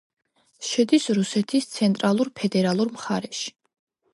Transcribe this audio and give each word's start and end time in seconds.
შედის 0.69 1.05
რუსეთის 1.17 1.69
ცენტრალურ 1.75 2.33
ფედერალურ 2.41 2.93
მხარეში. 2.97 3.53